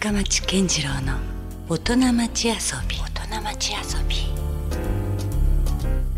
[0.00, 1.18] 深町健次郎の
[1.68, 2.54] 大人町遊
[2.88, 2.96] び。
[2.96, 4.16] 大人町遊び。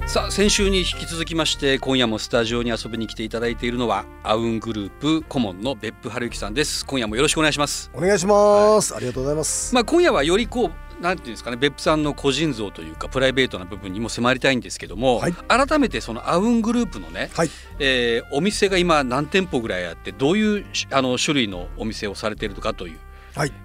[0.09, 6.87] さあ先週に引き続きまして今夜もスタジオに遊びに来ていただいているのはアウングループ顧問の別府春之さんです。
[6.87, 7.91] 今夜もよろしくお願いします。
[7.93, 10.71] お願いします、ありがとうございます、まあ今夜はよりこ
[11.01, 15.33] うなんていうんですかね別府さんの個人像というかプライベートな部分にも迫りたいんですけども、はい。
[15.33, 17.51] 改めてそのアウングループのね、はい。
[17.81, 23.12] えーお店が今何店舗ぐらいあってどういうしあの種類のお店をされているのかというはい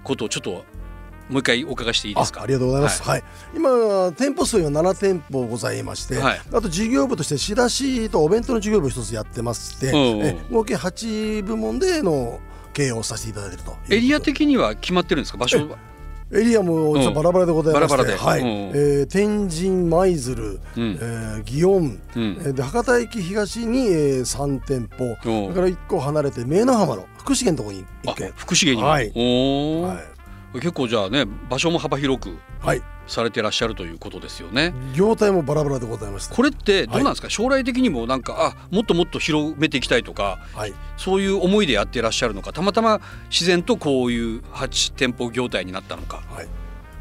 [0.04, 0.50] ことをちょっと
[1.28, 2.40] もう一回お伺いしていいですか？
[2.40, 3.02] あありがとうございます。
[3.02, 6.40] はい、今店舗数が7店舗ございまして、はい。
[6.52, 10.26] あと事業部として仕出しとお弁当の事業部一つやってまして、うんうん。
[10.26, 12.40] え合計8部門での
[12.72, 13.76] 経営をさせていただいていると。
[13.90, 15.38] エリア的には決まってるんですか？
[15.38, 15.76] 場所は？
[16.30, 18.22] エリアも実はバラバラでございまして、バラバラで。
[18.22, 18.46] はい、うん。
[18.46, 20.98] えー天神舞鶴、うん。
[21.00, 22.38] えー祇園、うん。
[22.40, 25.48] えーで博多駅東に、えー、3店舗、そうん。
[25.48, 29.04] れから1個離れて名の浜の福重のところに1あ軒、福重にも、はい。
[29.10, 30.17] はい
[30.54, 34.74] 結構じゃあね場所も幅広くはい、されてらっしゃるということですよね。
[34.94, 46.22] 業態もバラバラでございまして、これってどうなんですか、将来的にもなんかあもっともっと広めていきたいとかはい、そういう思いでやってらっしゃるのかたまたま自然とこういう8店舗業態になったのか。
[46.30, 46.48] はい、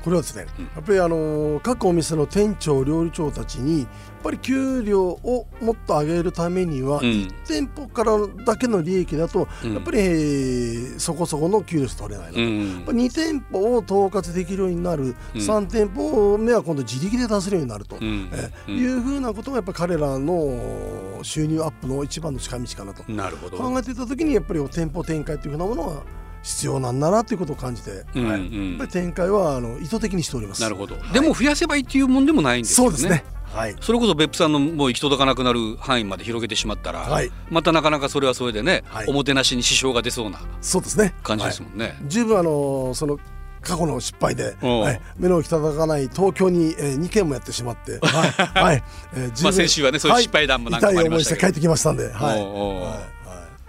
[0.04, 0.66] これはですね、うん。
[0.66, 3.88] やっぱりあの各お店の店長料理長たちに
[4.24, 7.04] ぱり給料をもっと上げるためには、うん。
[7.04, 9.74] 1店舗からだけの利益だと、うん。
[9.74, 12.76] やっぱり、えーそこそこの給料しか取れないの、うん。
[12.76, 15.14] やっぱ2店舗を統括できるようになる、うん。
[15.34, 18.30] 3店舗目は今度自力で出せるようになると、うん。
[18.34, 18.78] えうん。
[18.78, 23.04] いうふうなことがやっぱ彼らの収入アップの一番の近道かなと。
[23.12, 23.58] なるほど。
[23.58, 26.04] 考えていた時にやっぱり店舗展開というふうなものは
[26.44, 28.28] 必要なんだなということを感じて、うん。
[28.28, 28.42] はい。
[28.42, 28.70] うん。
[28.72, 30.62] やっぱり展開はあの意図的にしております。
[30.62, 31.14] なるほど、はい。
[31.14, 32.98] でも増やせばいいっていうもんでもないんですよね。
[32.98, 33.37] そうですね。
[33.54, 33.76] はい。
[33.82, 37.32] それこそ別府さんのもう行き届かなくなる範囲まで広げてしまったら、はい。
[37.50, 39.08] またなかなかそれはそれでね、はい。
[39.08, 41.14] おもてなしに支障が出そうなそうですね。
[41.24, 41.98] 感じですはいもんね。
[42.08, 43.20] 十分あのその
[43.62, 44.68] 過去の失敗で、う。
[44.68, 51.48] んはい、目の頂かない東京に、えー、2件もやってしまって、 はい、はい、えーまあ先週はねそういう失敗談も何個もありましたけど。
[51.48, 53.18] 痛い思いして帰ってきましたんで、はい、はい。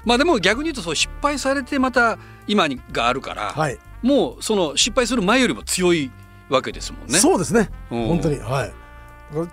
[0.05, 6.11] まあでも逆に言うとそう失敗されてまた今にがあるから、はい、はいもうその失敗する前よりも強い
[6.49, 7.19] わけですもんね。
[7.19, 7.69] そうですね。
[7.91, 7.97] う。
[7.97, 8.73] ん本当に、はい。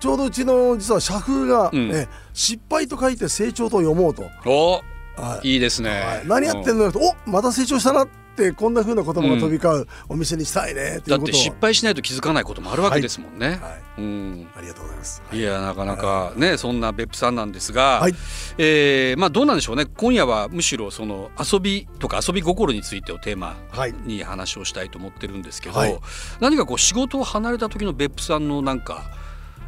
[0.00, 1.90] ちょうどうちの実は社風が、うん。
[1.90, 4.82] えー失敗と書いて成長と読もうと、お
[5.18, 5.54] はい。
[5.54, 5.88] いいですね。
[5.88, 11.24] はい、何やってんのよと、おまた成長したなってこんな風な言葉が飛び交うお店にしたいねっていだうことを。
[11.24, 13.48] って失敗しないと気づかないこともあるわけですもんね。
[13.48, 14.48] はい、うん。
[14.54, 15.22] ありがとうございます。
[15.32, 15.40] い。
[15.40, 18.14] やなかなかねそんな別府さんなんですが、はい。
[18.58, 19.86] えーまあどうなんでしょうね。
[19.86, 23.94] 今夜はむしろその遊びとか遊び心についてをテーマはい。
[24.04, 25.98] に話をしたいと思ってるんですけど、はい。
[26.40, 29.04] 何かこう仕事を離れた時の別府さんのなんか、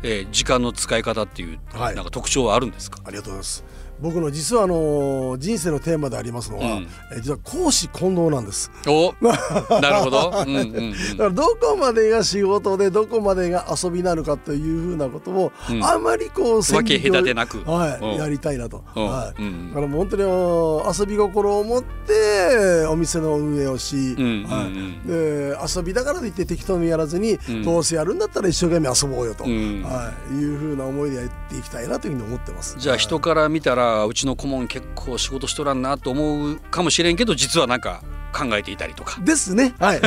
[0.02, 3.64] えー時間の使い方っていうはいなんか特徴はあるんですか、ありがとうございます。
[4.00, 6.88] 僕の実はあの人生のテーマでありますのは、うん。
[7.12, 8.70] え実は公私混同なんです。
[8.86, 9.14] お
[9.80, 10.92] なるほど、うんうんうん。
[10.92, 15.84] だからどこまでが仕事でどこまでが遊びなのかというふうなことを、うん。
[15.84, 17.58] あまりこう分け隔てなく。
[17.64, 18.14] はい、うん。
[18.16, 18.84] やりたいなと。
[18.94, 19.42] うんはい。
[19.42, 24.66] うんだからもう本当に遊び心を持ってお店の運営をし、うんうんは
[25.04, 27.64] い、で遊びだからといって適当にやらずに、うん。
[27.64, 29.82] どうせやるんだったら一生懸命遊ぼうよと、うん。
[29.82, 32.76] はい、いうふうな思いでやっていきたいなというふうに思ってます。
[32.78, 38.02] じゃあ人から見たらうちの顧問結構仕事しとらんなと思うかもしれんけど実はなんか
[38.38, 39.20] 考えていたりとか。
[39.20, 39.74] ですね。
[39.78, 40.00] はい。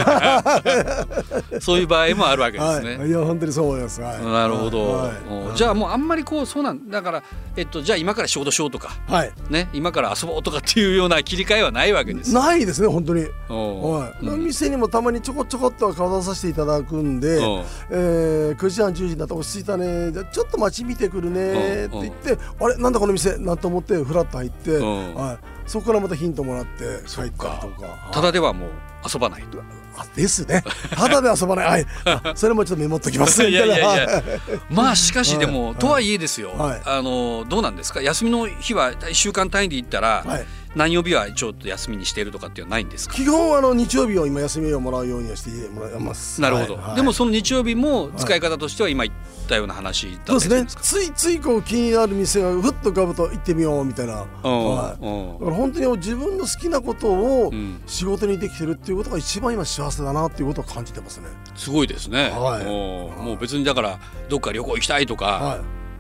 [1.59, 2.97] そういう場合もあるわけですね。
[2.97, 4.02] はい、いや本当にそう思います。
[4.02, 5.12] はい、なるほど、はい。
[5.30, 7.24] うんじゃあもうあんまりこうそうなんだから、
[7.58, 12.34] えっと、じゃあ今から仕事しようとか、はい、ね、今から遊ぼうとかっていうような切り替えはないわけです。
[12.34, 13.25] ないですね本当に。
[13.50, 14.46] はい、うん。
[14.46, 17.41] 店にもたまにちょこちょこっとは顔出させていただくんで、
[17.90, 20.12] えー、9時半10時になったら落ち着いたね。
[20.12, 28.10] じゃあちょっと街見てくるねって言って、あれなんだこの店なんて思ってフラッと入って、うんはい、そこからまたヒントもらって帰ったりとか。
[28.12, 28.70] ただではもう
[29.14, 29.62] 遊ばないと。
[29.98, 30.64] あですね。
[30.96, 31.70] ただで遊ばない。
[31.70, 33.44] はいあそれもちょっとメモっときます。
[33.48, 34.24] いやいやいはいや。
[34.70, 35.76] まあしかしでも、はい。
[35.76, 36.82] とはいえですよ、はい。
[36.86, 38.02] あのどうなんですか？
[38.02, 40.46] 休みの日は1週間単位で言ったら、はい
[40.76, 43.16] 何曜日はちょっと休みにしているとかっていうのはないんですか？
[43.16, 46.41] 基本あの日曜日を今休みをもらうようにはしてもらいます。
[46.41, 46.84] なるほど、はい。
[46.84, 49.16] はいでもその日曜日も使い方としては今言っ
[49.47, 55.09] たような話だったそうですねりするんですかついついこう気になる店がふっと浮かぶと行ってみようみたいな、うんはいう。
[55.09, 57.82] んだから本当に自分の好きなことをうん。
[57.85, 61.28] 仕事にできてるっていうことが一番今幸せだなっていうことを感じてますね。
[61.56, 62.66] すごいですね、はい。
[62.66, 65.59] もう別にだからどっか旅行行きたいとか、はい、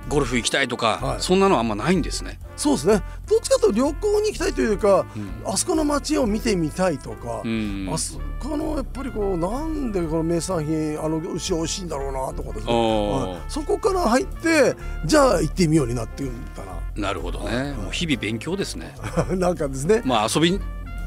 [0.09, 2.39] ゴルフ行きたいとか、はいそんなのあんまないんですね。
[2.57, 3.03] そうですね。
[3.27, 14.75] どっちかというと旅行に行きたいというか、うんあそこの街を見てみたいとか、うんあそこのやっぱりこうなんでこの名産品あの牛美味しいんだろうなとかですね、そこから入って
[15.05, 16.63] じゃあ行ってみようになってくるか
[16.95, 18.95] なるほどね、はいもう日々勉強ですね。
[19.29, 20.01] な なんかですね。
[20.05, 20.59] まあ遊び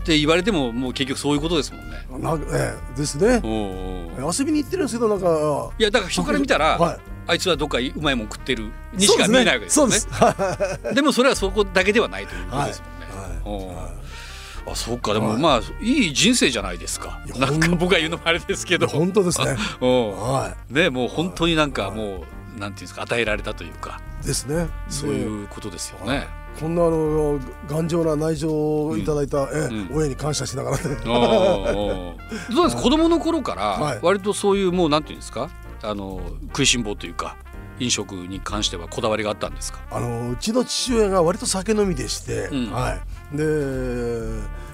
[0.05, 2.07] って言われてももう結局そういうことですもんね。
[2.19, 3.41] なええですね。
[3.43, 4.33] おうおう。
[4.39, 5.71] 遊びに行ってるんですけどなんか。
[5.79, 6.99] いやだから人から見たら、はい。
[7.27, 9.97] あいつはどっかうまいもん食ってるにしか見えないわけですよね。
[9.99, 13.67] そうででもそれはそこだけではないということですもんね。
[13.67, 13.75] はい。
[13.77, 14.73] はい。
[14.73, 15.15] あそうか。
[15.15, 15.41] でもはい。
[15.41, 17.23] まあいい人生じゃないですか。
[17.39, 18.87] なんか僕が言うのもあれですけど。
[18.89, 19.57] 本当ですね。
[19.81, 19.87] う。
[19.87, 22.25] んはねもう本当になんかも
[22.57, 24.03] うなんていうんですか与えられたというか。
[24.23, 24.69] いですね。
[24.89, 26.44] そうでいうことですよね。
[26.61, 28.51] こんなあの頑丈な内情
[28.87, 30.83] をいただいた、え親に感謝しながらね。
[31.05, 32.77] どうです？
[32.77, 33.95] か子供の頃かはい。
[33.97, 35.51] ら割とそういうもうなんていうんですか？
[35.83, 37.37] あの食いしん坊というか
[37.79, 39.81] 飲食に関してはこだわりがあったんですか？
[39.91, 42.71] あのうちの父親が割と酒飲みでして、うん。
[42.71, 42.97] は
[43.35, 43.45] い、で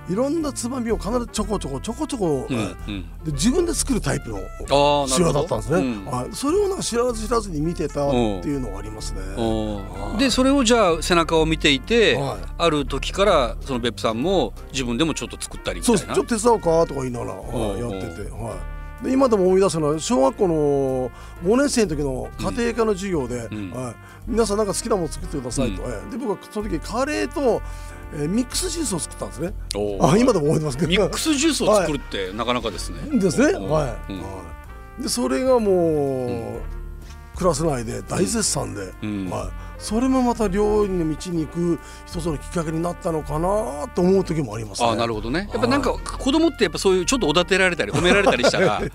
[0.08, 3.02] いろんなつまみを必ずちょこちょこちょこちょこ、うんえうん。
[3.24, 6.04] で自分で作るタイプのあーな父るほど親だったんですね、うん。
[6.06, 9.20] はい、それをなんか知らず知らずに見てたっていうのがありますね。
[9.20, 12.38] はいでそれをじゃあ背中を見ていて、はい。
[12.58, 16.14] ある時からその別府さんも自分でもちょっと作ったりみたそういなです。
[16.14, 18.56] ちょっと手伝おうかとか言いながら、はいやってて、は
[19.02, 21.10] い、で今でも思い出すのは小学校の
[21.44, 23.70] 5年生の時の家庭科の授業で、うん。
[23.70, 23.94] はい、
[24.26, 26.10] 皆さんなんか好きなもの作ってくださいと、ええ。
[26.10, 27.62] で僕はその時カレーと、
[28.14, 29.52] えーミックスジュースを作ったんですね
[30.00, 33.18] あ今でも覚えてますけどミックスジュースを作るってなかなかですね。
[33.18, 33.96] ですね、はい、うんは
[34.98, 36.80] い、でそれがもう、
[37.36, 39.48] クラス内で大絶賛で、うんはい、
[39.78, 44.88] それもまた料理の道に行く一つのきっかけになったのかなと思う時もありますね。
[44.88, 45.48] あーなるほどね。
[45.50, 48.82] やっぱなんか子供ってやっぱそういうちょっとおだてられたり褒められたりしたら。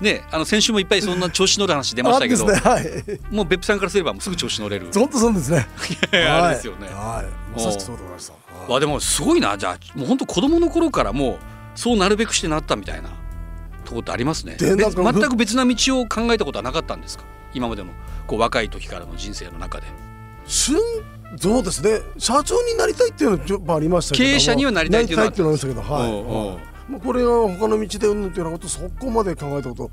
[0.00, 3.34] ね、あの先週もいっぱいそんな調子乗る話出ましたけど、ね、 はい。
[3.34, 4.86] もう別府さんからすればもうすぐ調子乗れる。
[4.94, 5.66] 本当そうですね。
[6.30, 7.56] あれですよねはい。
[7.56, 8.37] まさしくそうでございました。
[8.52, 11.38] はいわでもすごいなじゃあもう本当子供の頃からもう
[11.74, 13.10] そうなるべくしてなったみたいな
[13.84, 14.56] ところってありますね。
[14.58, 17.24] 全く別な道を考えたことはなかったんですか？
[17.54, 17.90] 今までの
[18.26, 19.86] こう若い時からの人生の中で。
[20.46, 20.76] 旬
[21.36, 22.00] そうですね。
[22.16, 24.30] 社長になりたいっていうのはちょっとありましたけども。
[24.30, 26.67] 経営者にはなりたいっていうのはなりたいっていうのはありましたけど、はい。
[26.92, 29.90] おうこれが他の道でうんぬんっていうようなことそこまで考えたこと、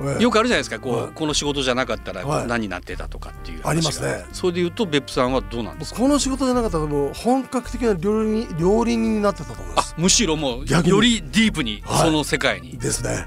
[0.00, 0.22] ええ。
[0.22, 0.78] よくあるじゃないですか。
[0.78, 1.12] こう、はい。
[1.14, 2.46] この仕事じゃなかったらはい。
[2.46, 3.70] 何になってたとかっていう話が。
[3.70, 4.24] ありますね。
[4.32, 6.00] それで言うと別府さんはどうなんですか？
[6.00, 9.94] この仕事じゃなかったらもう本格的な料理人料理人になってたと思います。
[9.96, 12.06] あむしろもうよりディープにはい。
[12.06, 13.26] その世界に、ですね。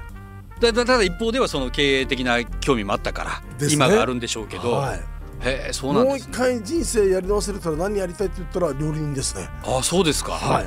[0.60, 3.72] だだただ一方ではその経営的な興味もあったから、ね。
[3.72, 5.00] 今があるんでしょうけど、はい。
[5.40, 9.48] へえそうなんもう一回人生やり直せるったら何やりたいって言ったら料理人ですね。
[9.64, 10.32] あそうですか。
[10.32, 10.64] はい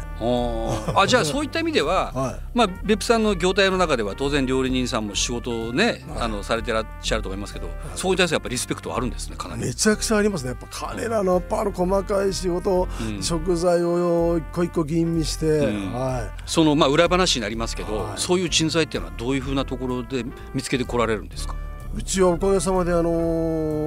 [0.95, 9.61] あじゃあ そういった意味では、はまあ別府さんの業態の中では当然料理人さんも仕事をね、はいあのされてらっしゃると思いますけど、そこに対してやっぱリスペクトはあるんですねかなり。
[9.65, 10.49] めちゃくちゃありますね。
[10.49, 20.23] やっぱ彼らのやっぱあの細かい仕事、うん食材を一個一個吟味して、うんはそのまあ裏話になりますけど、はいそういう人材っていうのはどういうふうなところで
[20.53, 21.55] 見つけてこられるんですか？
[21.95, 21.97] い。
[21.97, 23.11] うちはおかげさまであの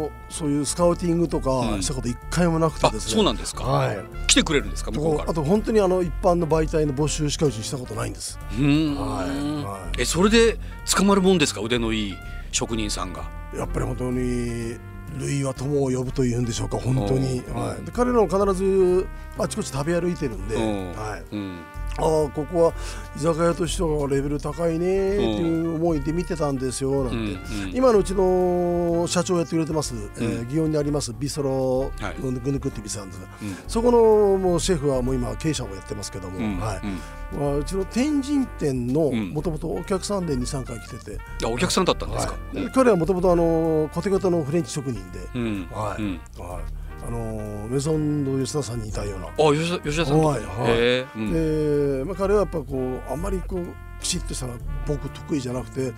[0.09, 3.15] ーそういうスカウティングとかうんしたこと一回もなくてあですね。
[3.15, 3.65] そうなんですか。
[3.65, 3.99] はい。
[4.27, 5.31] 来てくれるんですか向こうから？
[5.31, 8.39] あと本当にあの一般の媒体の募集しかうちにしたことないんです。
[8.53, 9.29] うーんはい
[9.65, 10.59] はいえそれで
[10.97, 11.61] 捕まるもんですか？
[11.61, 12.15] 腕のいい
[12.53, 13.29] 職人さんが。
[13.57, 14.77] やっぱり本当に
[15.19, 19.07] 類は友を呼ぶというんでしょうか本当に、うんはい、で彼らも必ず
[19.39, 21.59] あちこち食べ歩いてるんで、うんはい、うん
[21.97, 22.73] ああここは
[23.17, 27.77] 居酒屋としてはレベル高いねっていう思いで見てたんですよなんて、うんうん。
[27.77, 32.15] 今のうちの社長やってくれてます、えーうん祇園にありますビストロはい。
[32.21, 33.57] グヌクっていう店なんですが、うん。
[33.69, 33.99] そこの
[34.39, 36.81] もうシェフはもう今経営者もやってますけども、うんはい。
[36.85, 36.99] うん
[37.41, 39.31] まあ、うちの天神店のうん。
[39.31, 42.33] もともとお客さんで23回来てて、あお客さんだったんですか？
[42.33, 42.65] はい。
[42.65, 45.69] で彼はもともとあのコテコテのフレンチ職人で、うん。
[45.71, 46.03] はい。
[46.03, 46.21] うん。
[46.39, 49.27] はい、あのメゾンの吉田さんにいたような。
[49.27, 50.21] あ吉田吉田さん。
[50.21, 50.71] はいはい。
[50.71, 51.99] へえうん。
[51.99, 53.67] で、まあ、彼はやっぱこうあんまりこう
[54.01, 55.93] きちっとしたのは僕得意じゃなくて、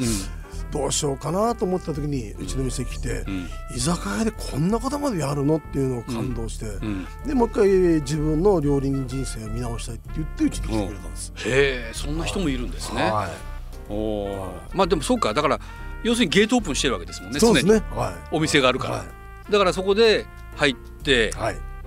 [0.70, 3.48] どうしようかなと思った時にうちの店来て、うん。
[3.76, 7.06] 居酒屋でこんなことまでやるのっていうのを感動して、うん。
[7.26, 11.32] でもう一回自分の料理人人生を見直したいって言ってうちに来てくれたんです。
[11.36, 13.02] へえそんな人もいるんですね。
[13.02, 13.30] はい。
[13.88, 15.32] おおまあでもそうか。
[15.32, 15.60] だから
[16.02, 17.82] 要するにゲートオープンしてるわけですもんねそうですね。
[17.94, 18.14] はい。
[18.30, 19.04] お店があるから、は
[19.50, 21.32] だからそこで入って。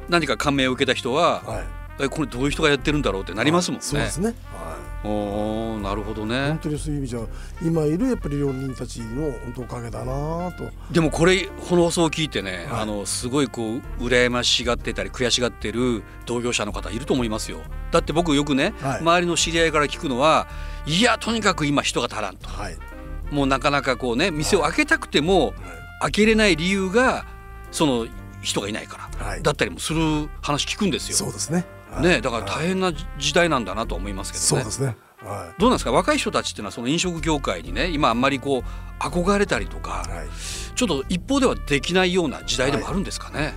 [0.07, 1.67] 何か感銘を受けた人は、はい。
[2.01, 3.85] えこれどういう人がやってるんだろうってなりますもんね。
[3.85, 4.27] そうですね。
[4.53, 5.07] はい。
[5.07, 6.59] おおなるほど本ね。
[6.61, 7.19] 当にそういう意味じゃ
[7.61, 10.69] 今いるやっぱり料理人たちの本当おかげだなと。
[10.91, 17.59] でもこれこの放送を聞いてね、はいあのすごいこう羨ましがってたり悔しがってる同業者の方いると思いますよ。
[17.91, 20.47] だって僕よくね、はい周りの知り合いから聞くのは
[20.85, 22.47] いやとにかく今人が足らんと。
[22.49, 22.77] はい。
[23.31, 25.53] もうなかなかこうね店を開けたくても
[26.01, 27.25] 開けれない理由が
[27.71, 28.07] その
[28.41, 29.43] 人がいないから、はい。
[29.43, 31.17] だったりもする話聞くんですよ。
[31.17, 31.65] そうですね。
[31.91, 34.47] はいねだから大変な時代なんだなと思いますけどね。
[34.47, 34.95] そうですね。
[35.17, 35.91] はどうなんですか？
[35.91, 40.11] 若い人たちっていうのはその飲食業界にね今あんまりこう憧れたりとか、い。
[40.11, 40.27] はい。
[40.75, 43.53] ちょっと一方ではできないような時代でもあるんですかね？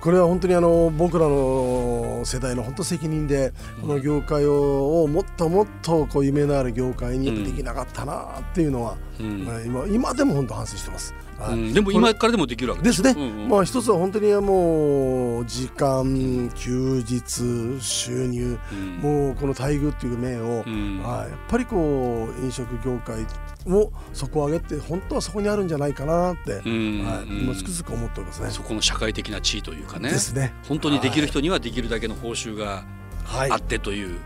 [0.00, 11.14] これは本当にあの僕らの世代の本当責任でこの業界をもっともっとこう夢のある業界にできなかったなっていうのは、今今でも本当反省してます。
[11.38, 11.54] はい。
[11.54, 11.72] うん。
[11.72, 13.48] でも今からでもできるわけですね、うんうん。
[13.48, 18.88] まあ一つは本当にもう時間休日収入、うん。
[18.98, 21.02] もうこの待遇っていう面を、うん。
[21.02, 23.26] はい、やっぱりこう飲食業界
[23.66, 27.40] も底上げって本当はそこにあるんじゃないかなって、うんはい、うん。
[27.44, 28.50] 今つくづく思っておりますね。
[28.50, 30.10] そこの社会的な地位というかね。
[30.10, 30.52] ですね。
[30.68, 32.84] 本当にできる人にはできるだけの報酬が
[33.24, 34.18] はい、あってという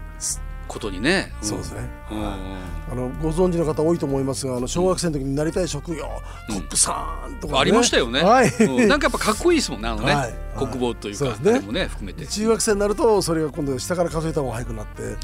[0.68, 1.44] ことにね、ん。
[1.44, 1.90] そうですね。
[2.90, 6.08] あのご存知の方多いと思いますがあの小学生の時になりたい職業、
[6.48, 6.54] うん。
[6.54, 10.34] コックさんとか、ね、ありましたよね、なんかやっぱかっこいいですもんねあのね、はい。
[10.56, 11.60] 国防というか、ですね。
[11.60, 12.26] もね含めて。
[12.26, 15.16] 中学生になるとそれが今度下から数えた方が早くなって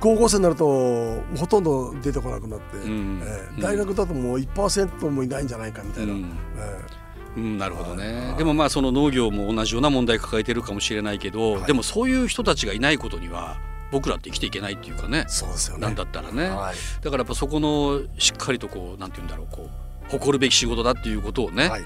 [0.00, 3.20] 高校生になるとほとんど出てこなくなって、ん。
[3.22, 6.38] えー大学だともう1%もいないんじゃないかみたいな、うん。
[6.56, 7.00] え
[7.36, 8.28] うん、なるほどね。
[8.30, 8.38] はい。
[8.38, 11.64] でもまあその農業も同じような問題抱えてるかもしれないけど、はい。
[11.64, 13.58] でもそういう人たちがいないことには
[13.90, 15.24] 僕らって生きていけないっていうかね。
[15.26, 15.82] ーそうですよね。
[15.82, 16.76] なんだったらね、はい。
[17.02, 21.82] だからやっぱそこのしっかりとこうなんて言うんだろうこう誇るべき仕事だっていうことをね、はい。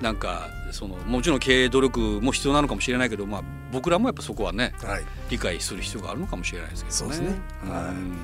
[0.00, 5.04] なんかそのもちろん経営努力も必要なのかもしれないけど、まあ、僕らもやっぱそこはねはい。
[5.30, 6.98] 理解する必要があるのかもしれないですけどね。
[6.98, 7.28] そうですね。
[7.70, 8.16] はいうん。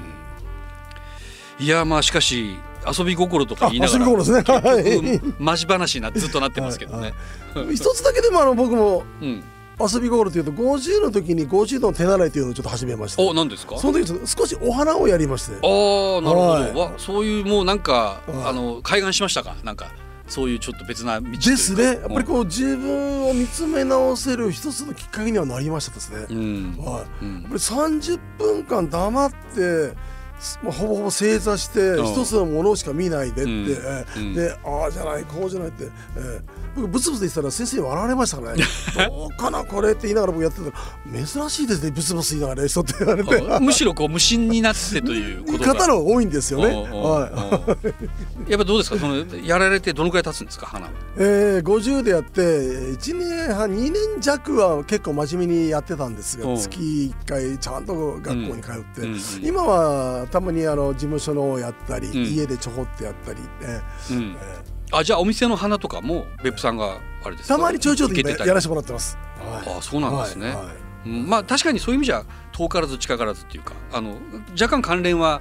[1.60, 1.68] い。
[1.68, 2.56] やまあしかし
[2.98, 4.60] 遊び心とかあ言いながら遊び心ですね。
[4.60, 5.20] はい。
[5.38, 7.12] マジ話になずっとなってますけどね。
[7.72, 9.44] 一つだけでもあの僕もうん、
[9.80, 13.22] 遊び心というと50の時に50の手習いというのをちょっと始めました。
[13.22, 13.78] お何ですか？
[13.78, 15.52] その時ちょっと少しお花をやりまして。
[15.52, 19.56] ああなるほど、はいわそういうもうなんか、はいあの開眼しましたか？
[19.64, 19.90] なんか
[20.28, 21.82] そういうちょっと別な道ですね。
[21.84, 26.26] やっぱりこう自分を見つめ直せる一つのきっかけにはなりましたですね。
[26.30, 27.24] うん、はい。
[27.24, 29.94] うんやっぱり30分間黙って、す
[30.62, 32.06] まあ、ほぼほぼ正座してうん。
[32.12, 34.34] 一つのものしか見ないでって、うん。
[34.34, 35.84] でああじゃないこうじゃないって、
[36.16, 36.40] えー
[36.76, 38.62] 僕ブツブツ言ってたら先生に笑われましたからね。
[39.08, 43.44] どうかなこれって言いながら僕やってたら珍しいですねブツブツ言いながら人って言われて。
[43.50, 45.74] あむしろこう無心になってということが。
[45.74, 46.66] 方の多いんですよね。
[46.66, 47.74] は
[48.46, 48.50] い。
[48.52, 48.98] やっぱどうですか？
[49.00, 50.66] そのやられてどのくらい経つんですか？
[50.66, 50.92] 花は。
[51.16, 56.54] えー、50でやって1年半2年弱は結構真面目にやってたんですうん。
[56.54, 56.78] が月
[57.26, 59.20] 1回ちゃんと学校に通って、うんうん。
[59.42, 62.12] 今はたまにあの事務所のをやったり、ん。
[62.12, 64.36] 家でちょこってやったり、えーうん。
[64.40, 67.54] えあじゃあお店の花とかも別府さんがあれですか？
[67.54, 69.16] ーたまにちょいちょいと受けてたり今やらせてもらってます。
[69.38, 69.78] はい。
[69.78, 70.56] あそうなんですね、はい。
[70.56, 70.66] はい
[71.06, 71.28] うん。
[71.28, 74.16] まあ確かにそういう意味じゃ遠からず近からずっていうかあの
[74.52, 75.40] 若干関連は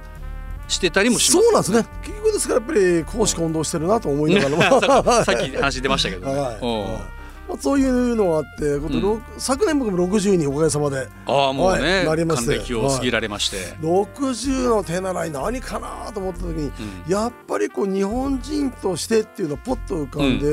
[0.68, 1.88] してたりもしますそうなんですね。
[2.02, 4.80] 結局ですからやっぱり公私混同してるなと思いながらも。
[5.04, 7.19] ささっき話出ましたけどね、 はい
[7.58, 16.72] そういうのがあって、ことろ昨年僕も60におかげさまでああもうね、はいなりましてを過ぎられまして、60の手習い何かなと思った時に、
[17.08, 20.50] やっぱりこう日本人としてっていうのがポッと浮かんで、え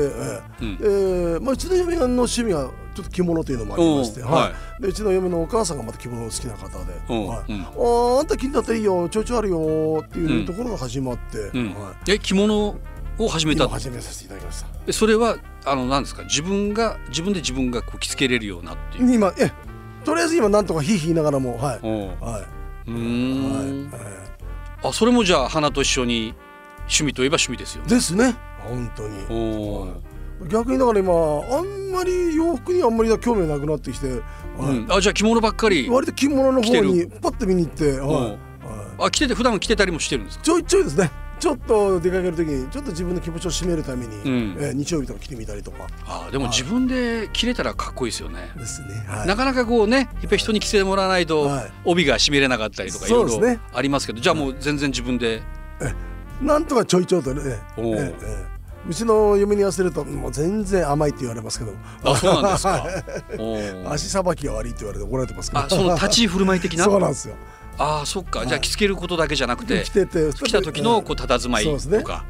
[0.60, 0.64] え。
[0.64, 0.78] うん。
[0.80, 4.82] えーまあ、うちの嫁の趣味がちょっと着物というのもありまして、はい。
[4.82, 7.26] でうちの嫁のお母さんがまた着物好きな方で「うん。
[7.26, 7.52] はい。
[7.52, 7.62] うん。
[7.62, 10.46] あーあんた着んだったらいいよちょいちょいあるよ」っていううん。
[10.46, 11.74] ところが始まって、うん。
[11.74, 12.76] はえ着物
[13.18, 13.64] を始い、めた。
[13.64, 14.68] 今始めさせていただきました。
[14.86, 16.22] えそれはあの何ですか？
[16.24, 19.14] 自分が自分で自分がこう着付けれるようなっていう。
[19.14, 19.52] 今え
[20.04, 22.04] とりあえず今なんとかひいひいながらもはい、おう。
[22.04, 22.20] ん。
[22.20, 22.42] はい。
[22.86, 23.88] え
[24.82, 26.34] あそれもじゃあ花と一緒に
[26.82, 27.88] 趣味といえば趣味ですよね。
[27.88, 28.36] ーですね。
[28.64, 30.48] 本当に。
[30.48, 34.20] 逆にだから今あんまり洋服にあんまり興味がなくなってきて、はい。
[34.78, 35.88] うん、あじゃあ着物ばっかり。
[35.90, 38.14] 割と着物の方にパッと見に行って、はい。
[38.14, 38.38] はい。
[39.06, 40.44] あ着てて普段着てたりもしてるんですか？
[40.44, 44.56] ちょいちょいですねちょっと出かける時にちょっと自分の気持ちを締めるために、ん。
[44.58, 45.86] えー日曜日とか着てみたりとか。
[46.06, 48.50] あでも自分で着れたらかっこいいですよね。
[48.56, 49.26] ですね、はい。
[49.28, 51.72] なかなかこうねやっぱり人に着せてもらわないとはい。
[51.84, 55.42] 帯が締めれなかったりとかいろいろありますけどじゃあもう全然自分で？
[56.42, 57.92] なんとかちょいちょいとね、えお
[58.88, 61.72] うちの嫁に言わせるともう全然甘いって言われますけど。
[62.04, 62.86] あそうなんですか。
[63.92, 65.62] 足さばきが悪いって言われて怒られてますけど。
[65.64, 66.84] あその立ち居振る舞い的な？
[66.84, 67.34] そうなんですよ
[67.78, 68.44] ああそっか。
[68.44, 71.98] じゃあ着付けることだけじゃなくて着てて来た時のこう佇まいそうですね。
[71.98, 72.24] とか。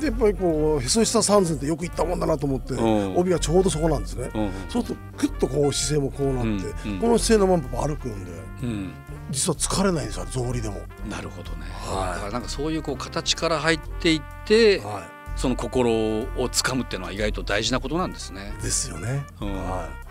[0.00, 3.16] でやっぱりこうへそ下三寸ってよく言ったもんだなと思ってうん。
[3.16, 4.30] 帯がちょうどそこなんですね。
[4.34, 8.30] うんそうするとクッとこう姿勢もこうなって、この姿勢のまま歩くんで
[8.62, 8.94] うん。
[9.30, 10.80] 実は疲れないんですよ草履でも。
[11.10, 11.66] なるほどね。
[11.70, 12.14] はい。
[12.14, 12.26] だか。
[12.26, 18.54] らなんかそういうこう形から入っていってはその心をつかむっていうのは意外と大事なことなんですね。
[18.58, 19.52] い、ですよね、うん。
[19.52, 20.05] はい。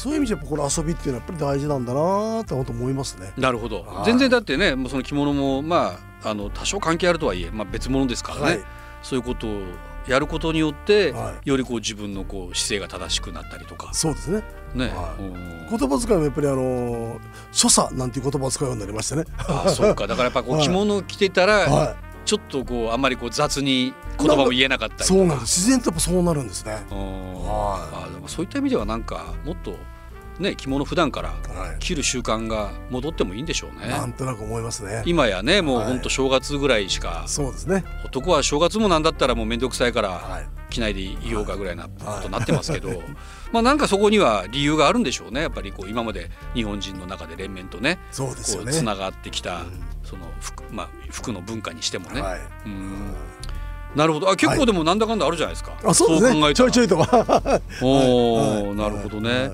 [0.00, 3.34] そういう意味じゃこの遊びっていうのはやっぱり大事なんだなって本当思いますね。
[3.36, 3.82] なるほど。
[3.82, 4.06] はい。
[4.06, 8.60] 全然だってねもうその着物もまああの多少関係あるとはいえ、まあ、別物ですからね、はい。
[9.02, 9.60] そういうことを
[10.08, 13.92] やることによって、はよりこう自分のこう姿勢が正しくなったりとか。
[13.92, 14.42] そうですね。
[14.74, 15.22] ね、はい。
[15.22, 15.68] うん。
[15.68, 17.20] 言葉遣いもやっぱりあの
[17.52, 19.24] 所作なんていう言葉を使うようになりましたね。
[19.36, 20.06] あそうか。
[20.06, 20.64] だからやっぱこうはい。
[20.64, 25.60] 着物を着てたら、はちょっとこうあんまりこう雑に言葉も言えなかったりそうなんです。
[25.60, 26.82] 自然とやっぱそうなるんですね。
[26.90, 26.98] うん。
[27.44, 29.76] はあでもそういった意味ではなんかもっと
[30.40, 31.78] ね着物普段からはい。
[31.78, 33.88] 着る習慣が戻ってもいいんでしょうね。
[33.88, 35.02] なんとなく思いますね。
[35.06, 35.86] 今やねもうはい。
[35.88, 37.84] ほんと正月ぐらいしかそうですね。
[38.04, 40.48] 男は正月もなんだったらもう面倒くさいからはい。
[40.70, 43.02] 着ないでいようかぐらいなこはいとになってますけど、
[43.52, 45.42] まあなんかそこには理由があるんでしょうね。
[45.42, 48.72] やっぱりこう今まで日本人の中で連綿とねそうですよね。
[48.72, 49.82] つながってきたうん。
[50.04, 52.40] その服,、まあ、服の文化にしてもね、はい。
[52.66, 53.14] うん。
[53.94, 54.30] なるほど。
[54.30, 56.54] あ結構でもなんだかんだあるじゃないですか、あそうですね。
[56.54, 56.96] ちょいちょいと。
[57.02, 58.74] はおお、はい。
[58.76, 59.52] なるほどね、はい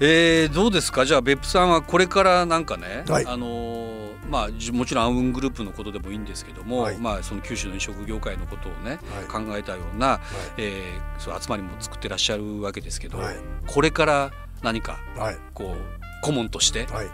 [0.00, 1.04] えーどうですか？
[1.04, 3.26] じゃあ別府さんはこれからなんかね、はい。
[3.26, 6.98] あのーまあじもちろんアウングループのことでもいいんですけども、はい。
[6.98, 10.20] まあその九州の飲食業界のことをね、は考えたような、
[10.58, 13.36] えーそう集まりも作ってらっしゃるわけですけど、はい。
[13.66, 14.30] これから
[14.62, 15.38] 何かはい。
[15.54, 17.06] こう顧問としてはい。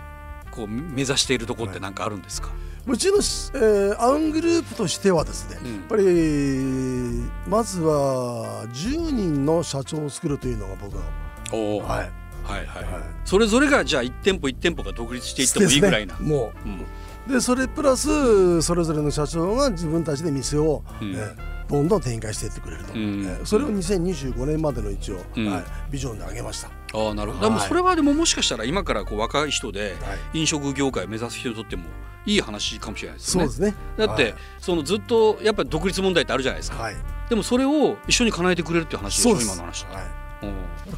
[0.50, 2.50] こう目指しているところって何かあるんですか、
[2.86, 5.72] うちの、えーアウングループとしてはですね、うん。
[5.74, 12.12] やっぱりまずは10人の社長を作るというのが僕の、はい、
[12.44, 12.84] はい、はい。
[12.84, 12.92] はい。
[12.92, 16.68] はいそれぞれがじゃあ一店舗一店舗が独立していってもいいぐらいな、もう。
[16.68, 16.84] ん。
[17.28, 21.12] うでそれプラスそれぞれの社長が自分たちで店を、うん。
[21.12, 23.24] えーどんどん展開していってくれると、うん。
[23.24, 25.46] えーそれを2025年までの一応、うん。
[25.50, 26.68] はい、ビジョンで上げました。
[26.68, 27.54] ああなるほど、はい。
[27.56, 30.40] でもそれはでももしかしたら今からこう若い人ではい。
[30.40, 31.84] 飲食業界を目指す人にとっても
[32.26, 33.48] いい話かもしれないですよね。
[33.48, 33.76] そうですね。
[33.96, 36.96] だって、そのずっとやっぱり独立問題ってあるじゃないですか、はい、
[37.30, 39.46] でもそれを一緒に叶えてくれるっていう話でしょそうです。
[39.46, 39.86] 今の話。
[39.86, 40.04] はい。
[40.18, 40.23] うん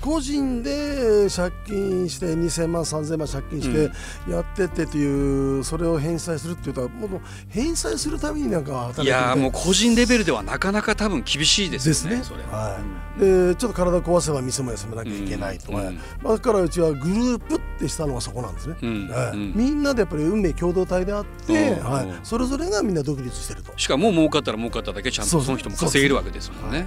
[0.00, 3.90] 個人で借金して2000万3000万借金して
[4.30, 12.22] やってってというそれを返済するっていうともう返済するためになんか働いやーもう個人レベルではなかなか多分厳しいですよねですね。
[12.22, 12.78] それは、は
[13.16, 15.98] い、でちょっと体壊せば店も休めなきゃいけないとか、うん。
[16.22, 19.08] まあだからうちはグループってしたのがそこなんですね、うん。
[19.08, 19.36] はい。
[19.36, 21.84] うんみんなでやっぱり運命共同体であって、うん。
[21.84, 22.06] はい。
[22.06, 22.24] うん。
[22.24, 23.72] それぞれがみんな独立してると。
[23.76, 26.86] しかも儲かったら儲かっただけちゃんとその人も稼げるわけですもんね。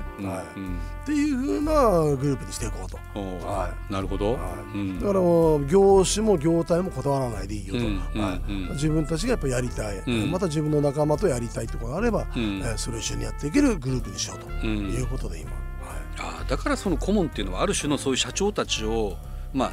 [1.03, 1.71] っていうふうな
[2.15, 2.97] グループにしていこうと。
[3.47, 4.33] はなるほど。
[4.33, 4.39] は
[4.73, 4.77] い。
[4.77, 4.99] うん。
[4.99, 8.63] だからもう業種も業態もこだわらないでいいよと、うんはいうん。
[8.63, 10.31] うん自分たちがやっぱやりたい、うん。
[10.31, 12.59] また自分の仲間とやりたいところがあれば、うん。
[12.59, 14.89] えーそれを一緒にやっていけるグループにしようとうん。
[14.89, 15.62] いうことで今、はい。
[16.17, 19.15] あーだからその顧問っていうのはある種のそういう社長たちを
[19.53, 19.71] まあ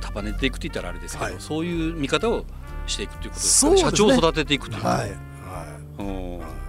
[0.00, 1.40] 束ねていくって言ったらあれですけど、はい。
[1.40, 2.44] そういう見方を
[2.86, 3.68] していくということですか？
[3.68, 3.90] そうですね。
[3.90, 4.84] 社長を育てていくという。
[4.84, 4.98] はい。
[4.98, 5.10] はい。
[5.98, 6.61] おー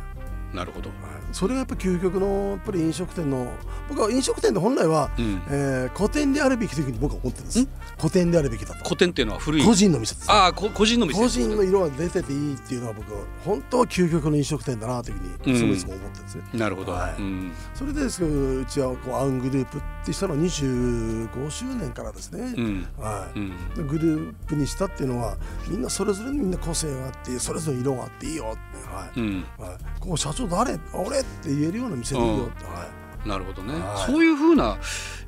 [0.53, 0.89] なるほど。
[1.31, 3.51] それがやっぱ究極のやっぱり飲食店の
[3.89, 5.41] 僕は飲食店で本来は、うん。
[5.49, 7.61] えー古典であるべきというふうに僕は思ってるんです。
[7.61, 7.67] ん？
[7.97, 8.83] 古典であるべきだと。
[8.83, 9.63] 古典っていうのは古い？
[9.63, 10.27] 個人の店です。
[10.27, 11.19] ねああこ個人の店。
[11.19, 16.91] 個人の色が出てていいっていうのは僕は本当は究極の飲食店だなというふうにいつもいつも思ってるんですね、なるほど。
[16.91, 17.21] はい。
[17.21, 17.51] うん。
[17.73, 22.87] それでですけどうちはこうアウングループってしたのは25周年からですね、うん。
[22.97, 23.39] はい。
[23.39, 23.41] う
[23.81, 23.87] ん。
[23.87, 25.37] グループにしたっていうのは
[25.67, 29.19] みんなそれぞれにみんな個性があってそれぞれ色があっていいよって、はい。
[29.19, 29.45] うん。
[29.57, 30.79] はい、ここ社長誰？
[30.93, 32.89] 俺って言えるような店でいいよって、は
[33.25, 33.27] い。
[33.27, 34.11] なるほどね、はい。
[34.11, 34.77] そういうふうな、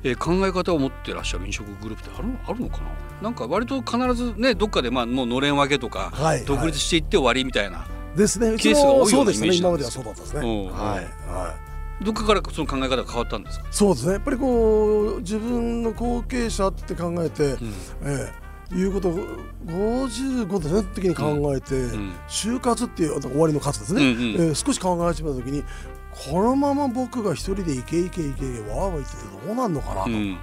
[0.02, 2.90] えー考え方を持ってらっしゃる飲食グループってあるのあるのかな？
[3.22, 8.56] なんか割と必ずねどっかでまあもうのれん分けとか、はい独立していって終わりみたいな、ですね。
[8.58, 10.40] ケースが多いようなイメージなんで今まですはそうだったんですね。
[10.40, 10.72] うん。
[10.72, 11.54] はいは
[12.00, 12.04] い。
[12.04, 14.12] どっかからその考え方が変わったんですか、そうですね。
[14.12, 17.68] やっぱりこう自分の後継者って考えて、うん。
[18.04, 19.18] ええいうことを
[19.66, 22.12] 55ですね時に考えて、ん。
[22.28, 24.48] 就活っていう終わりの活ですね、うんうん。
[24.48, 25.64] ええ少し考え始めた時に
[26.10, 30.16] このまま僕が一人でイケイケイケイケわーわー言っててどうなんのかなと、うん。
[30.16, 30.38] うん。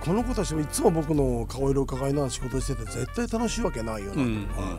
[0.00, 4.26] この子たちもいつも僕の顔色を伺いながら仕事してて絶対楽しいわけないよなと、うん。
[4.26, 4.40] うんうん。
[4.40, 4.78] はい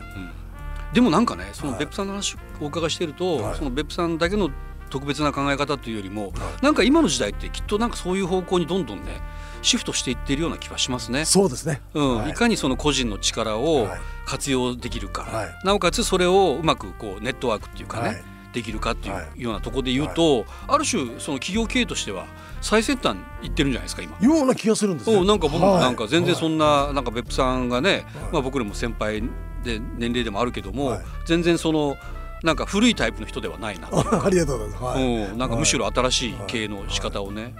[0.92, 1.80] でもなんかねそのはい。
[1.80, 3.56] 別府さんの話をお伺いしてると、はい。
[3.56, 4.50] その別府さんだけの
[4.88, 6.32] 特別な考え方というよりも、はい。
[6.64, 9.20] なんか今の時代ってきっとなんかそういう方向にどんどんね
[9.62, 11.24] シフトしていっているような気はしますね。
[11.24, 12.16] そうですね、うん。
[12.18, 12.30] はい。
[12.30, 14.00] い、かにその個人の力をはい。
[14.26, 15.48] 活用できるか、はい。
[15.64, 18.22] なおかつそれをうまくこうネットワークっていうかね、はい。
[18.52, 22.26] できるかっていはうようなところで言うと、ある種その企業経営としては
[22.60, 24.16] 最先端いってるんじゃないですか今。
[24.20, 25.16] ような気がするんですね。
[25.16, 28.04] おなんか僕なんか全然そんななんか別府さんがね、はい。
[28.32, 29.22] まあ僕らも先輩
[29.64, 31.00] で年齢でもあるけども、はい。
[31.26, 31.96] 全然その
[32.42, 33.88] なんか古いタイプの人ではないな。
[33.92, 35.04] あ ありがとうございます、はい。
[35.04, 37.52] うん、なんかむしろ新しい経営の仕方をね、はい。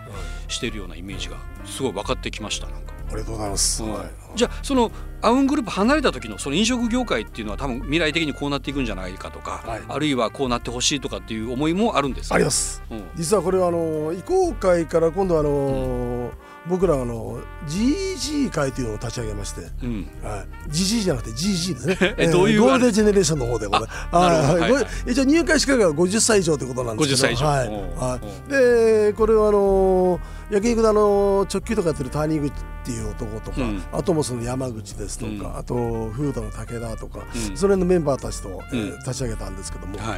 [0.48, 2.92] してるようなイメージがすごい分かってきましたなんか。
[3.08, 4.10] ありがとうございます、うんはい。
[4.36, 9.82] じゃあそのアウングループ離れた時のその飲食業界っていうのは多分未来的にこうなっていくんじゃないかとか、はい。
[9.88, 12.36] あるいはこうなってほしいとかっていう思いもあるんですか？
[12.36, 12.82] あります。
[12.90, 13.02] うん。
[13.16, 16.30] 実はこれはあの移行会から今度はあの、
[16.68, 20.08] 僕らあの GG 会というのを立ち上げまして、うん。
[20.22, 22.14] はい、GG じゃなくて GG ですね。
[22.18, 25.04] えどういうゴールデンジェネレーションの方でございます。
[25.10, 27.28] 一応入会資格が50歳以上ということなんですけど。
[27.28, 27.46] 50歳以上。
[27.46, 27.68] はい。
[27.68, 28.18] うんは
[28.48, 30.20] い、でこれはあの
[30.50, 32.52] 焼肉のあの直球とかやってる谷口っ
[32.84, 33.82] ていう男とか、うん。
[33.92, 35.56] あともその山口ですとか、うん。
[35.56, 37.20] あとフードの武田とか、
[37.50, 37.56] うん。
[37.56, 38.98] それのメンバーたちと、えーうん。
[38.98, 40.16] 立ち上げたんですけども、は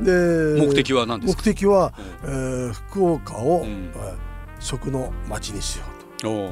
[0.00, 0.04] い。
[0.04, 3.66] で目的は何です目か的は、うえー福岡を、うん。
[3.66, 4.29] えー
[4.60, 5.84] 食の街にしよ
[6.24, 6.50] うおう。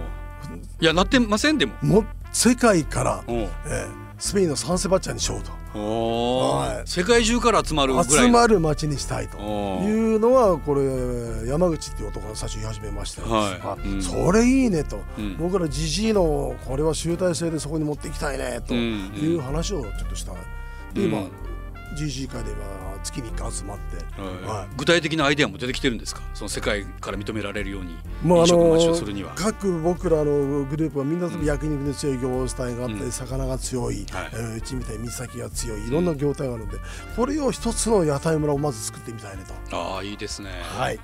[0.80, 1.74] いやなってませんでも。
[1.80, 5.52] とも世界から、えースペインのサンセバッチャにしようと。
[5.78, 6.88] はい。
[6.88, 9.38] 世界中から集まる集まる街にしたいと。
[9.38, 13.60] いうのはこれ山口っていう男が最初言い始めましたよ、はい。
[13.62, 14.02] あうん。
[14.02, 15.36] それいいねと、うん。
[15.36, 19.12] 僕らじじいのこれは集大成でそこに持っていきたいねとうん。
[19.14, 20.32] いう話をちょっとした、
[20.94, 21.30] で今、うん
[21.96, 24.58] GC 会で今月に1回集まって、はい。
[24.58, 24.68] はい。
[24.76, 26.22] 具体的なアイデアも出てきてるんですか？
[26.34, 27.92] その世界から認められるように
[28.24, 31.44] 飲食待ちをのするには、各僕らのグループはみんなうん。
[31.44, 33.12] 焼肉に強い業態があって、うん。
[33.12, 34.30] 魚が強い、はい。
[34.32, 36.76] えーうちみたいに水先が強いいろんな業態があるんで、
[37.16, 39.76] これを一つの屋台村をまず作ってみたいねと。
[39.76, 40.50] ああいいですね。
[40.62, 40.98] はい。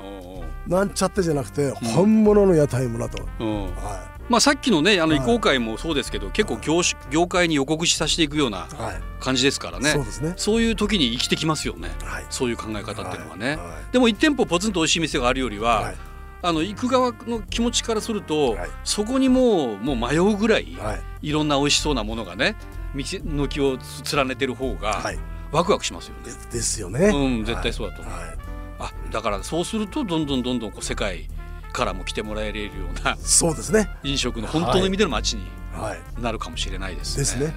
[0.67, 5.23] なんちゃってじゃなくて本物の屋台村と、はまあさっきのねあのはい。
[5.23, 9.03] 移行会もそうですけど、結構業種業界に予告しさせていくようないはい。
[9.21, 9.91] 感じですからね。
[9.91, 10.35] そうですね。
[10.37, 11.91] そういう時に生きてきますよね。
[12.03, 12.27] はい。
[12.31, 13.57] そういう考え方っていうのはね、はい。
[13.57, 13.93] はい。
[13.93, 15.97] でも一店舗ポツンと美味しい店があるよりは、はい。
[16.43, 18.71] あの行く側の気持ちからすると、はい。
[18.85, 21.29] そこにもうもう迷うぐらい、はい。
[21.29, 22.57] い、ろんな美味しそうなものがね
[22.95, 23.79] 道のきを
[24.15, 25.19] 連ねてる方がはい。
[25.53, 26.33] ワクワクしますよね。
[26.51, 27.07] でですよね。
[27.09, 28.15] うん絶対そうだと思う。
[28.15, 28.27] はい。
[28.27, 28.37] はい。
[28.81, 31.29] あだからそうするとどんどんどんどんこう世界
[31.75, 33.91] からも来てもらえるようなそうですね。
[34.05, 35.43] 飲食の本当の意味での街に
[35.75, 36.23] はい。
[36.23, 37.21] なるかもしれないですね。
[37.21, 37.55] ですね。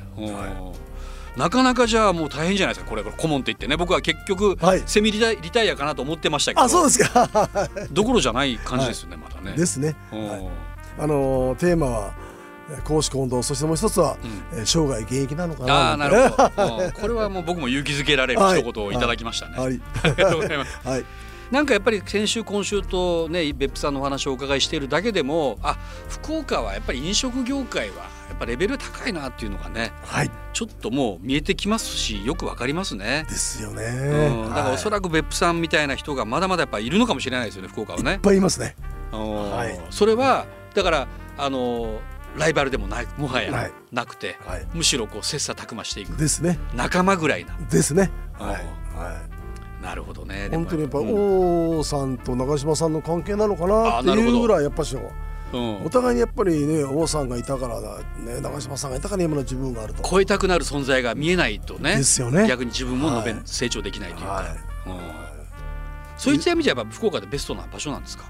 [1.38, 3.16] なかなかじゃあもう大変じゃないですかこれこれ。
[3.16, 3.78] 顧問って言ってね。
[3.78, 4.82] 僕は結局、はい。
[4.88, 6.62] セミリタイリタイアかなと思ってましたけど。
[6.64, 7.70] あそうですか。
[7.92, 9.56] どころじゃない感じですよね、まだね。
[9.56, 9.96] ですね。
[10.12, 10.50] うんはい。
[11.00, 12.14] あのーテーマは
[12.72, 14.18] えー公私混同そしてもう一つは、
[14.52, 14.60] うん。
[14.60, 15.74] えー生涯現役なのかな。
[15.76, 18.98] ああなるほど、うん これはもう僕も勇気づけられるはい一言をい。
[18.98, 19.60] ただきましたね。
[19.60, 19.80] はい。
[20.04, 20.80] ありがとうございます。
[20.84, 21.06] はい
[21.52, 25.78] なんかやっぱり先週今週とね別府さんのお話をお伺いしているだけでもあ
[26.10, 27.96] 福岡はやっぱり飲食業界は
[28.30, 30.32] やっぱレベル高いなっていうのがねはい。
[30.54, 33.26] ちょっともう見えてきますしよくわかりますね。
[33.30, 38.14] ですよね、うん、だからおそららく別府さんみたいな人がまだまだやっぱいるのかもしれないですよね福岡はね。
[38.14, 38.20] いっ。
[38.20, 38.76] ぱいいますね。
[39.14, 39.80] うんはい。
[39.90, 41.08] それはだから
[41.38, 42.00] あの
[42.36, 43.72] ライバルでもないもははやい。
[43.92, 44.68] なくて、はい。
[44.74, 46.18] むしろこう切磋琢磨していく。
[46.18, 46.60] ですね。
[46.76, 47.58] 仲間ぐらいな。
[47.70, 48.12] ですね。
[48.34, 48.66] はい。
[48.96, 49.37] うんはい
[49.82, 50.50] なるほどね。
[50.52, 51.78] 本当にやっぱうん。
[51.80, 55.00] 王さんと長嶋さんの関係なのかなっていうぐらいやっぱしう。
[55.58, 55.86] ん。
[55.86, 60.04] お互いにやっぱりね王さんがいたからだ、ね、長嶋さんがいたから今の自分があると。
[60.04, 61.98] 超えたくなる存在が見えないとね。
[61.98, 62.48] ですよね。
[62.48, 63.36] 逆に自分もはい。
[63.46, 64.56] 成長できないというか、は
[64.88, 65.00] うん。
[66.18, 68.24] そういった意味じゃやっぱ福岡でベストな場所なんですか、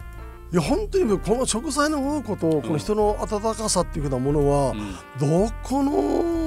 [0.52, 4.96] いいや本当にこの食材の多くとこの人の温かさっていうふうなものは、うん。
[5.18, 6.47] どこの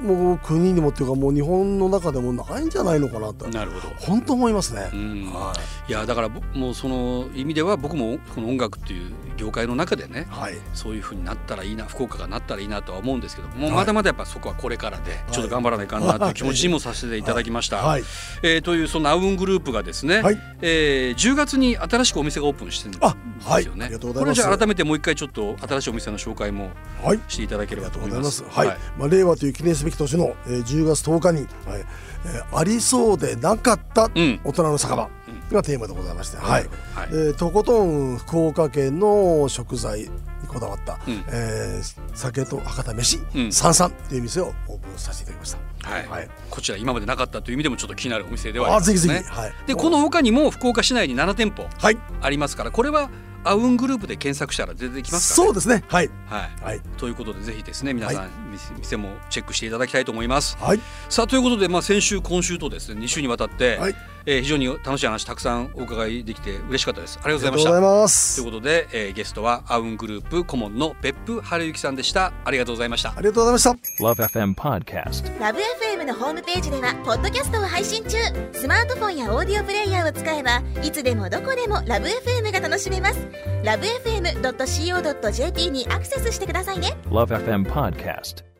[0.00, 3.48] もう国にもっていうかもう日本の中でもないんじゃないのかなと。
[3.48, 4.90] なるほど、本当思いますね。
[4.92, 4.96] う。
[4.96, 5.32] ん。
[5.32, 5.52] は
[5.88, 5.92] い。
[5.92, 17.78] やだからぼもうその意味では僕もこの音楽っていう業界の中でねい、はい、そういうふうになったらいいな福岡がなったらいいなとは思うんですけどもまだまだやっぱそこはこれからでちょっと頑張らないかんなという気持ちにもさせていただきました。
[17.78, 18.02] はい、
[18.42, 20.38] えーというそのアウングループがですね、はい。
[20.60, 23.16] えー10月に新しくお店がオープンしてるんですあ
[23.50, 23.64] はい。
[23.64, 23.86] よね。
[23.86, 24.42] ありがとうございます。
[24.42, 26.70] これじゃあ改めてもう一回ちょっと新しいお店の紹介も
[27.02, 28.24] はい、していただければと思いま。
[28.24, 28.44] す。
[28.48, 35.08] はい、まあ令和という記念すべき年の、えー、10月10日に、はいえーありそうでなかったうん大人の酒場
[35.52, 36.68] がテーマでございまして、はい。
[36.94, 37.08] はい。
[37.10, 40.08] えーとことん福岡県の食材に
[40.48, 45.88] こだわった、うんえー酒と博多飯、うん三三という店をオープンさせていただきました。
[45.88, 49.28] はい、はいこちら今までなかったという意味でもちょっと気になるお店ではありますあぜひぜひ、ね。
[49.30, 49.52] はい。
[49.66, 53.08] でこの他にも福岡市内に7店舗はい、ありますからこれは
[53.48, 55.84] アウングループで検索したら出てきますから、ね、そうですね。
[55.88, 60.56] はいはいはいということでぜひですね皆さん、店店もチェックしていただきたいと思います。
[60.58, 63.94] はいさあということで、まあ、先週今週とですね2週にわたって、はい。
[64.26, 67.18] えー非常に楽しい話たくさんお伺いできて嬉しかったです。
[67.22, 67.70] ありがとうございました。
[67.70, 68.46] ありがとうございまとすいう。
[68.46, 72.32] ことで、えーゲストはアウングループ顧問の別府春之さんでした。
[72.44, 73.20] ありがとうございましたあ。
[73.20, 73.70] りがとうございました。
[74.04, 75.40] Love FM Podcast.
[75.40, 78.16] ラブ f m のホームページではポッドキャストを配信中
[78.52, 83.18] スマートフォンやオーディオプレイヤーを使えばいつでもどこでもラブ f m が楽しめます
[83.64, 88.57] ラブ FM.co.jp にアクセスしてくださいね Love FM Podcast.